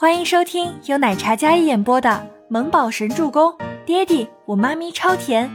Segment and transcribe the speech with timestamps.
[0.00, 2.08] 欢迎收听由奶茶嘉一演播的
[2.48, 3.52] 《萌宝神助攻》，
[3.84, 5.54] 爹地我妈咪超甜，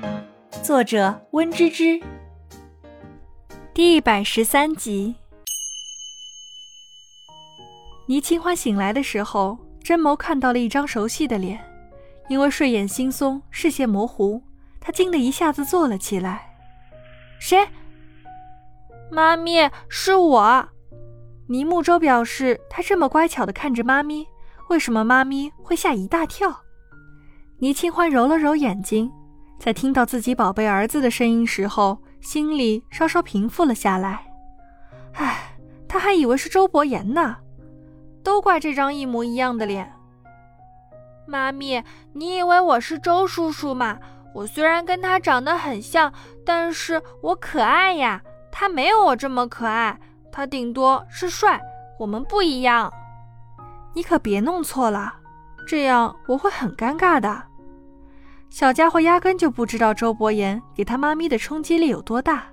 [0.61, 1.99] 作者温芝芝。
[3.73, 5.15] 第一百十三集。
[8.05, 11.59] 倪清欢醒来的时候，真眸看到了一张熟悉的脸，
[12.29, 14.43] 因为睡眼惺忪，视线模糊，
[14.79, 16.55] 他惊得一下子坐了起来。
[17.39, 17.67] 谁？
[19.09, 20.69] 妈咪，是我。
[21.47, 24.27] 倪木舟表示，他这么乖巧的看着妈咪。
[24.69, 26.61] 为什么妈咪会吓一大跳？
[27.59, 29.11] 倪清欢揉了揉眼睛，
[29.59, 34.25] 在听到自己宝贝儿子的声音时候，心里稍稍平复了下来。
[35.13, 37.37] 唉，他还以为是周伯言呢，
[38.23, 39.93] 都怪这张一模一样的脸。
[41.27, 43.97] 妈咪，你以为我是周叔叔吗？
[44.33, 46.11] 我虽然跟他长得很像，
[46.45, 49.97] 但是我可爱呀，他没有我这么可爱，
[50.31, 51.61] 他顶多是帅，
[51.97, 52.91] 我们不一样。
[53.95, 55.13] 你可别弄错了，
[55.65, 57.43] 这样我会很尴尬的。
[58.49, 62.43] 小家伙压根就不知道周伯言给他妈咪的冲击力有多大。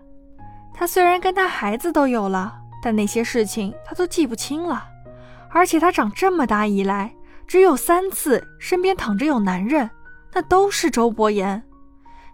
[0.72, 4.84] 他虽然跟他孩子都有了，但那些事情他都记不清了。
[5.50, 7.12] 而且他长这么大以来，
[7.46, 9.90] 只有三次身边躺着有男人，
[10.32, 11.62] 那都是周伯言。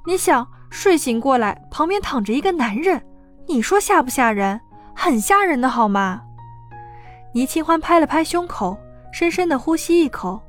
[0.06, 3.02] 你想，睡醒过来旁边躺着一个男人，
[3.48, 4.60] 你说吓不吓人？
[4.94, 6.22] 很吓人的好吗？
[7.34, 8.78] 倪清欢拍了拍胸口。
[9.12, 10.40] 深深的呼吸一口，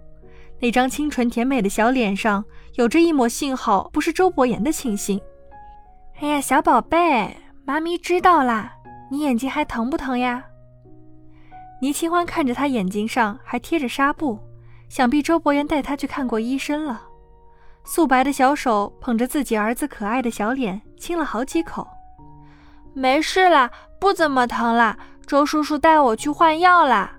[0.59, 2.43] 那张清纯甜美的小脸上
[2.75, 5.19] 有着一抹幸好不是周伯言的庆幸。
[6.19, 8.73] 哎呀，小宝贝，妈咪知道啦，
[9.09, 10.43] 你眼睛还疼不疼呀？
[11.81, 14.37] 倪清欢看着他眼睛上还贴着纱布，
[14.89, 17.03] 想必周伯言带他去看过医生了。
[17.85, 21.87] 素白的小手捧着自己儿子可爱的小脸，亲了好几口。
[22.93, 27.18] 没事啦，不怎么疼啦，周叔叔带我去换药啦。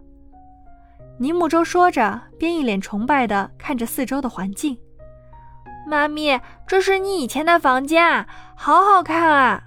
[1.20, 4.78] 倪木舟说着，便一脸崇拜地看着四周的环境。
[5.86, 9.62] 妈咪，这是你以前的房间啊，好好看啊！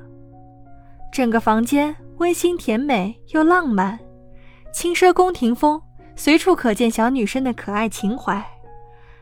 [1.12, 4.00] 整个房间温馨甜美又浪漫，
[4.74, 5.80] 轻奢宫廷风，
[6.16, 8.44] 随处可见小女生的可爱情怀。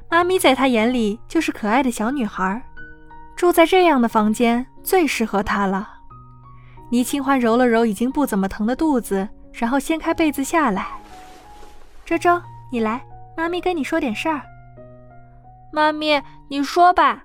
[0.09, 2.64] 妈咪在她眼里就是可爱的小女孩，
[3.36, 5.86] 住在这样的房间最适合她了。
[6.91, 11.00] 倪清欢揉了揉已经不怎么疼的肚子，然后掀开被子下来。
[12.11, 13.01] 周周，你来，
[13.38, 14.41] 妈咪跟你说点事儿。
[15.72, 17.23] 妈咪，你说吧。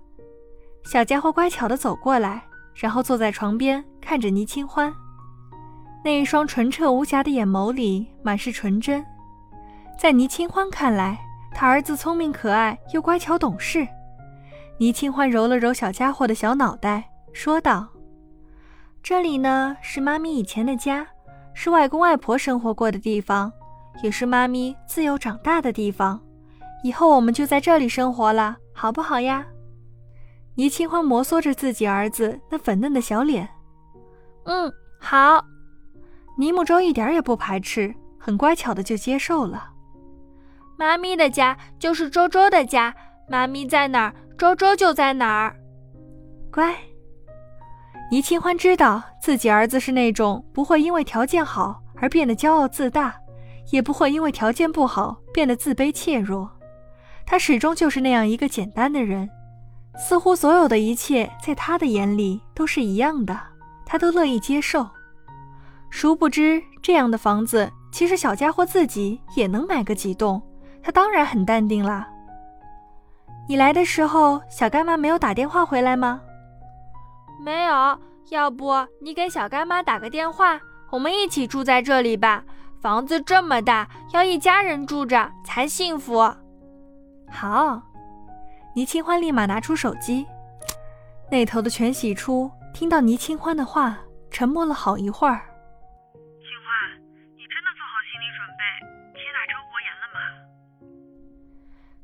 [0.85, 4.95] 小家伙乖巧的走过来，然后坐在床边，看着倪清欢，
[6.05, 9.05] 那一双纯澈无瑕的眼眸里满是纯真。
[9.99, 11.19] 在倪清欢看来，
[11.51, 13.85] 他儿子聪明可爱又乖巧懂事。
[14.79, 17.89] 倪清欢揉了揉小家伙的小脑袋，说道
[19.03, 21.05] ：“这里呢，是妈咪以前的家，
[21.55, 23.53] 是外公外婆生活过的地方。”
[24.03, 26.21] 也是妈咪自由长大的地方，
[26.83, 29.47] 以后我们就在这里生活了，好不好呀？
[30.55, 33.49] 倪清欢摩挲着自己儿子那粉嫩的小脸，
[34.45, 35.45] 嗯，好。
[36.39, 39.71] 倪木舟一点也不排斥，很乖巧的就接受了。
[40.79, 42.95] 妈咪的家就是周周的家，
[43.29, 45.57] 妈咪在哪儿，周周就在哪儿。
[46.53, 46.77] 乖。
[48.11, 53.15] 倪清欢知道自己儿子是那种不会因为条件好而变得骄傲自大。
[53.71, 56.51] 也不会因为条件不好变得自卑怯弱，
[57.25, 59.29] 他始终就是那样一个简单的人，
[59.99, 63.39] 似乎所有的一切在他的眼里都是一样的，
[63.85, 64.89] 他都乐意接受。
[65.91, 70.43] 殊不知，这样的房子其实小家伙自己也能买个几栋，
[70.83, 72.07] 他当然很淡定啦。
[73.49, 76.21] 你来的时候，小干妈没有打电话回来吗？
[77.45, 77.99] 没有，
[78.31, 80.61] 要不你给小干妈打个电话，
[80.91, 82.45] 我们一起住在这里吧。
[82.81, 86.33] 房子这么大，要一家人住着才幸福。
[87.29, 87.83] 好，
[88.75, 90.27] 倪清欢立马拿出手机。
[91.31, 93.99] 那头的全喜初听到倪清欢的话，
[94.31, 95.41] 沉默了好一会儿。
[96.15, 97.01] 清欢，
[97.35, 98.63] 你真的做好心理准备
[99.15, 100.19] 接纳周伯言了吗？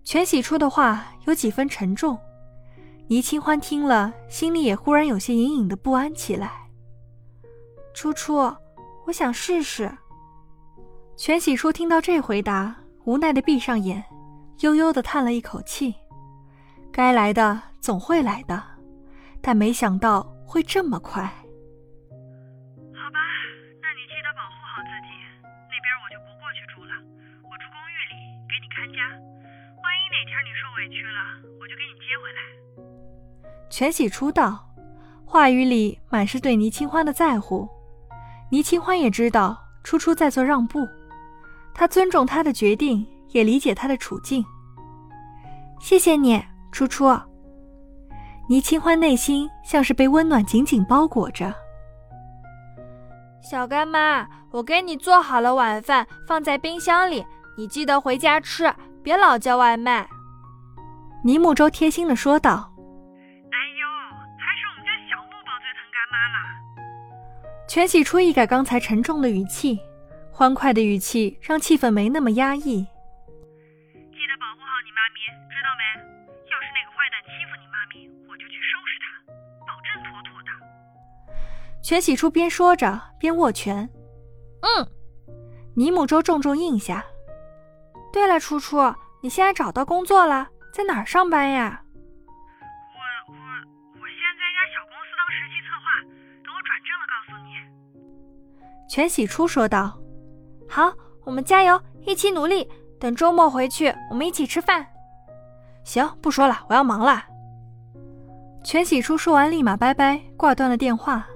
[0.03, 2.19] 全喜初的话有几分沉重，
[3.07, 6.51] 倪清欢听了，心里也忽然有些隐隐的不安起来。
[7.95, 8.57] 初初，
[9.07, 9.99] 我想试试。
[11.15, 12.75] 全喜初听到这回答，
[13.05, 14.03] 无奈的闭上眼，
[14.61, 15.95] 悠悠的叹了一口气。
[16.91, 18.61] 该来的总会来的，
[19.41, 21.23] 但没想到会这么快。
[21.23, 21.31] 好
[23.13, 23.21] 吧，
[23.81, 25.15] 那你记得保护好自己。
[25.45, 26.93] 那边我就不过去住了，
[27.45, 28.17] 我住公寓里
[28.49, 28.99] 给你看家。
[29.79, 32.41] 万一哪天你受委屈了，我就给你接回来。
[33.71, 34.69] 全喜初道，
[35.25, 37.69] 话语里满是对倪清欢的在乎。
[38.51, 40.89] 倪清欢也知道初初在做让步。
[41.75, 44.45] 他尊重他的决定，也理解他的处境。
[45.81, 47.07] 谢谢你，初初。
[48.49, 51.55] 倪清欢内心像是被温暖紧紧包裹着。
[53.41, 57.25] 小干妈，我给你做好了晚饭，放在冰箱里，
[57.57, 58.73] 你记得回家吃，
[59.03, 60.09] 别老叫外卖。
[61.25, 62.73] 倪木舟贴心的说道。
[63.51, 63.87] 哎呦，
[64.39, 66.37] 还是我们家小木宝最疼干妈了。
[67.69, 69.81] 全喜初一改刚才沉重的语气，
[70.35, 72.63] 欢快的语气让气氛没那么压抑。
[72.63, 75.21] 记得保护好你妈咪，
[75.51, 75.85] 知道没？
[76.51, 79.05] 要是哪个坏蛋欺负你妈咪，我就去收拾他，
[79.67, 80.51] 保证妥妥的
[81.83, 83.89] 全喜初边说着边握拳。
[84.63, 84.89] 嗯，
[85.77, 87.05] 尼木舟重重应下。
[88.11, 88.79] 对了，初初，
[89.23, 91.85] 你现在找到工作了，在哪儿上班呀？
[92.19, 93.37] 我我
[94.01, 95.85] 我现在在一家小公司当实习策划，
[96.43, 98.89] 等我转正了告诉你。
[98.89, 100.02] 全喜初说道。
[100.75, 100.91] 好，
[101.23, 102.67] 我们加油，一起努力。
[102.99, 104.87] 等周末回去，我们一起吃饭。
[105.85, 107.23] 行，不说了，我要忙了。
[108.65, 111.27] 全喜初说完，立马拜拜，挂断了电话。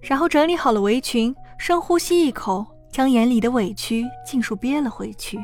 [0.00, 5.38] 然后整理好了围裙，深呼吸一口，将眼里的委屈尽数憋了回去。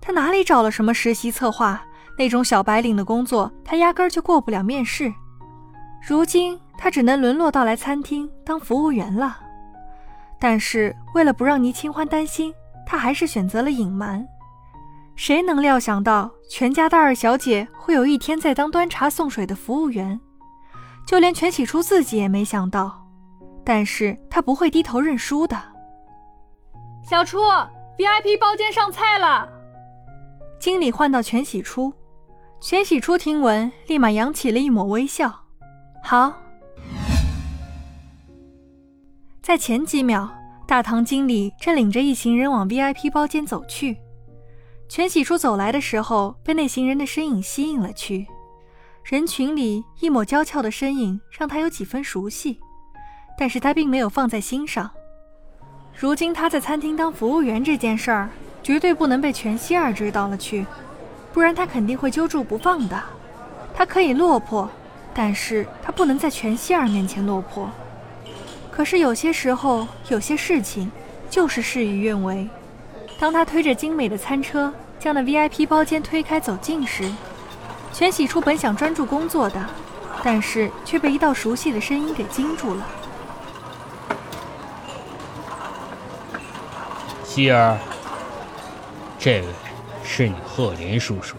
[0.00, 1.80] 他哪里找了什么实习策划
[2.18, 3.48] 那种小白领的工作？
[3.64, 5.14] 他压根儿就过不了面试。
[6.04, 9.38] 如今他只能沦落到来餐厅当服务员了。
[10.40, 12.54] 但是为了不让倪清欢担心，
[12.86, 14.26] 他还是选择了隐瞒。
[15.16, 20.20] 谁能料想到全家大二小姐会有一天在当端茶送水的服务员？
[21.06, 23.04] 就连全喜初自己也没想到。
[23.64, 25.60] 但是他不会低头认输的。
[27.02, 27.38] 小初
[27.98, 29.46] ，VIP 包间上菜了。
[30.58, 31.92] 经理唤到全喜初，
[32.60, 35.44] 全喜初听闻，立马扬起了一抹微笑。
[36.02, 36.32] 好。
[39.48, 40.28] 在前几秒，
[40.66, 43.96] 大堂经理正领着一行人往 VIP 包间走去。
[44.90, 48.26] 全喜初走来的时候，被那行人的身影吸引了去。
[49.02, 52.60] 人群里一抹娇俏的身影，让他有几分熟悉。
[53.38, 54.90] 但是他并没有放在心上。
[55.94, 58.28] 如今他在餐厅当服务员这件事儿，
[58.62, 60.66] 绝对不能被全希儿知道了去，
[61.32, 63.02] 不然他肯定会揪住不放的。
[63.72, 64.68] 他可以落魄，
[65.14, 67.70] 但是他不能在全希儿面前落魄。
[68.78, 70.88] 可是有些时候，有些事情
[71.28, 72.48] 就是事与愿违。
[73.18, 77.10] 当他推着精美的餐车将那 VIP 包间推开走近时，
[77.92, 79.60] 全喜初本想专注工作的，
[80.22, 82.86] 但是却被一道熟悉的声音给惊住了。
[87.24, 87.76] 希儿，
[89.18, 89.48] 这位
[90.04, 91.34] 是你赫连叔叔。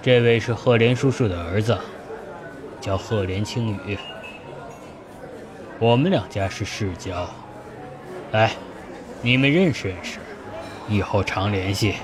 [0.00, 1.78] 这位是赫连叔叔的儿子，
[2.80, 3.98] 叫赫连青羽。
[5.80, 7.26] 我们两家是世交，
[8.32, 8.52] 来，
[9.22, 10.18] 你们认识认识，
[10.86, 11.94] 以后常联系。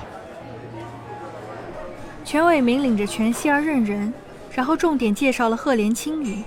[2.25, 4.11] 全伟明领着全希儿认人，
[4.51, 6.43] 然后重点介绍了赫连青羽。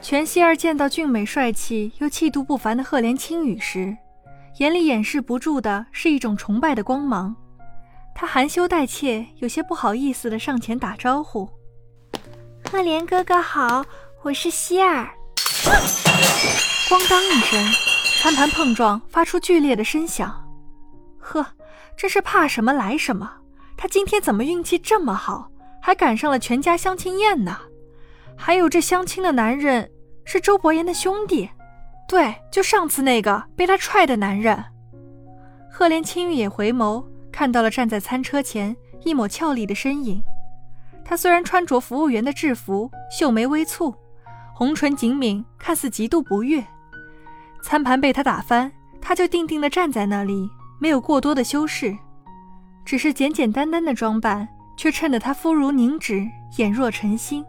[0.00, 3.96] 全希儿见到俊美帅气又气度不凡的赫连青羽时，
[4.58, 7.34] 眼里掩饰不住的是一种崇拜的光芒，
[8.14, 11.50] 他含羞带怯，有些不好意思的上前打招呼
[12.70, 13.84] ：“赫连哥哥好，
[14.22, 15.10] 我是希儿。”
[16.88, 17.64] 咣当一声，
[18.20, 20.32] 餐盘碰撞，发出剧烈的声响。
[21.18, 21.44] 呵，
[21.96, 23.30] 真是怕什么来什么。
[23.76, 25.50] 他今天怎么运气这么好，
[25.82, 27.58] 还赶上了全家相亲宴呢？
[28.36, 29.90] 还有这相亲的男人
[30.24, 31.50] 是周伯言的兄弟。
[32.08, 34.64] 对，就上次那个被他踹的男人。
[35.70, 40.22] 赫连青玉也回眸，看到了站在餐车前一抹俏丽的身影。
[41.04, 43.94] 他虽然穿着服务员的制服，秀眉微蹙，
[44.58, 46.64] 红唇紧抿，看似极度不悦。
[47.62, 48.72] 餐盘被他打翻，
[49.02, 50.48] 他就定定地站在那里，
[50.78, 51.94] 没有过多的修饰，
[52.82, 57.44] 只是简简单单的装扮，却衬得他肤如凝脂，眼若晨星，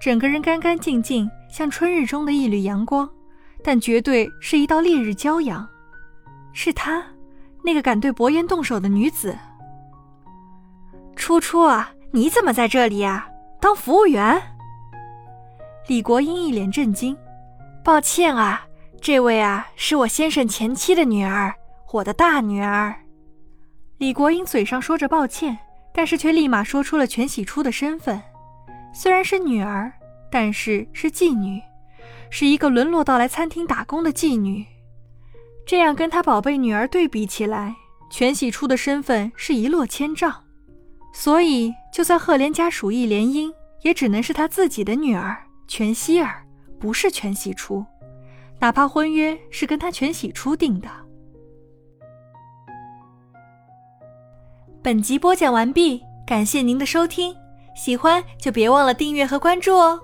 [0.00, 3.06] 整个人干干净净，像春日中的一缕阳光。
[3.62, 5.68] 但绝对是一道烈日骄阳，
[6.54, 7.04] 是她，
[7.62, 9.36] 那个敢对伯言动手的女子。
[11.16, 13.28] 初初啊，你怎么在这里呀？
[13.60, 14.55] 当服务员？
[15.88, 17.16] 李国英一脸震惊。
[17.84, 18.66] 抱歉啊，
[19.00, 21.54] 这位啊是我先生前妻的女儿，
[21.92, 22.92] 我的大女儿。
[23.98, 25.56] 李国英嘴上说着抱歉，
[25.94, 28.20] 但是却立马说出了全喜初的身份，
[28.92, 29.92] 虽然是女儿，
[30.28, 31.62] 但是是妓女。
[32.30, 34.66] 是一个沦落到来餐厅打工的妓女，
[35.64, 37.76] 这样跟她宝贝女儿对比起来，
[38.10, 40.42] 全喜初的身份是一落千丈。
[41.14, 43.52] 所以，就算赫连家属意联姻，
[43.82, 46.44] 也只能是他自己的女儿全希儿，
[46.78, 47.84] 不是全喜初。
[48.58, 50.88] 哪怕婚约是跟他全喜初定的。
[54.82, 57.34] 本集播讲完毕，感谢您的收听，
[57.74, 60.00] 喜欢就别忘了订阅和关注哦。